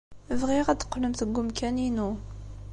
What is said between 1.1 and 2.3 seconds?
deg umkan-inu.